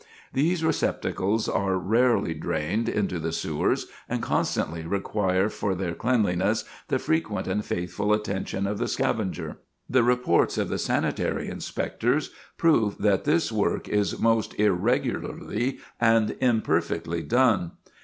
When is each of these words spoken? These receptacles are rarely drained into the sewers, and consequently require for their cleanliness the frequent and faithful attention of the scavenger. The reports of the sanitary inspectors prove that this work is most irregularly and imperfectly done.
These 0.33 0.63
receptacles 0.65 1.47
are 1.47 1.77
rarely 1.77 2.33
drained 2.33 2.89
into 2.89 3.19
the 3.19 3.31
sewers, 3.31 3.85
and 4.09 4.19
consequently 4.23 4.83
require 4.83 5.47
for 5.47 5.75
their 5.75 5.93
cleanliness 5.93 6.63
the 6.87 6.97
frequent 6.97 7.45
and 7.47 7.63
faithful 7.63 8.11
attention 8.11 8.65
of 8.65 8.79
the 8.79 8.87
scavenger. 8.87 9.57
The 9.87 10.01
reports 10.01 10.57
of 10.57 10.69
the 10.69 10.79
sanitary 10.79 11.49
inspectors 11.49 12.31
prove 12.57 12.97
that 12.97 13.25
this 13.25 13.51
work 13.51 13.87
is 13.87 14.17
most 14.19 14.59
irregularly 14.59 15.77
and 15.99 16.31
imperfectly 16.41 17.21
done. 17.21 17.73